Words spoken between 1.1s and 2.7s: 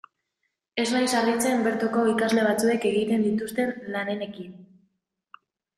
harritzen bertoko ikasle